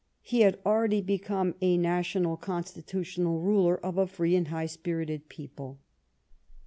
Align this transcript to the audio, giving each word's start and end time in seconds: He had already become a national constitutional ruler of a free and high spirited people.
He 0.23 0.39
had 0.41 0.57
already 0.65 0.99
become 1.01 1.53
a 1.61 1.77
national 1.77 2.35
constitutional 2.35 3.39
ruler 3.39 3.77
of 3.85 3.99
a 3.99 4.07
free 4.07 4.35
and 4.35 4.47
high 4.47 4.65
spirited 4.65 5.29
people. 5.29 5.79